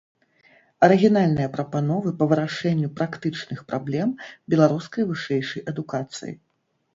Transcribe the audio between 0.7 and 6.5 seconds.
Арыгінальныя прапановы па вырашэнню практычных праблем беларускай вышэйшай адукацыі.